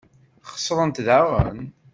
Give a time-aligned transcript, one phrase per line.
[0.51, 1.59] Xesrent daɣen.